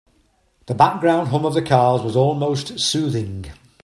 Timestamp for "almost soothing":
2.15-3.45